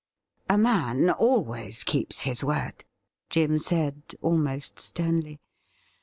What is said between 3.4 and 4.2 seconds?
said,